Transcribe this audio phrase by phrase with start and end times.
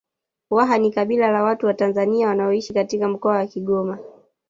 [0.49, 3.99] Waha ni kabila la watu wa Tanzania wanaoishi katika Mkoa wa Kigoma